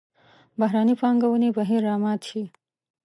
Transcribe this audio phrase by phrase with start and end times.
[0.59, 2.43] بهرنۍ پانګونې بهیر را مات شي.